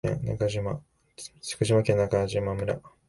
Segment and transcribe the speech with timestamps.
[0.03, 0.49] 福
[1.63, 2.81] 島県中島村